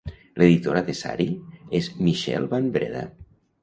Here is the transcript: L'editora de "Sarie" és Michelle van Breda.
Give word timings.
L'editora 0.41 0.81
de 0.87 0.95
"Sarie" 1.01 1.61
és 1.83 1.93
Michelle 2.09 2.53
van 2.57 2.77
Breda. 2.79 3.09